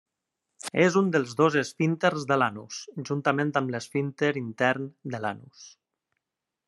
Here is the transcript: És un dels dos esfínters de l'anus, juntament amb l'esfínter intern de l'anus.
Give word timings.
És 0.83 0.95
un 1.01 1.09
dels 1.15 1.35
dos 1.41 1.57
esfínters 1.61 2.25
de 2.31 2.37
l'anus, 2.43 2.79
juntament 3.11 3.53
amb 3.61 3.75
l'esfínter 3.75 4.31
intern 4.43 4.89
de 5.17 5.21
l'anus. 5.27 5.69